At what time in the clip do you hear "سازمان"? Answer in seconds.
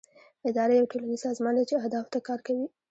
1.27-1.53